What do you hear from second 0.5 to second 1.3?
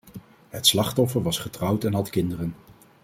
slachtoffer